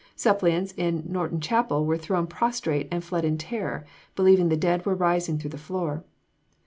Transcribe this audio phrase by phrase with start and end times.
[0.15, 3.85] Suppliants in Norton Chapel were thrown prostrate and fled in terror,
[4.15, 6.03] believing the dead were rising through the floor.